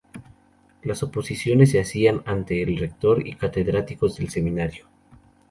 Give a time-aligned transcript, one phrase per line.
[0.81, 4.87] Las oposiciones se hacían ante el rector y catedráticos del seminario.